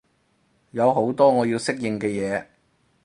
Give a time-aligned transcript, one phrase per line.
[0.71, 2.47] 有好多我要適應嘅嘢